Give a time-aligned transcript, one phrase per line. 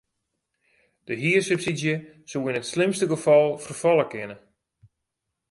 [1.09, 1.93] De hiersubsydzje
[2.29, 4.37] soe yn it slimste gefal ferfalle kinne.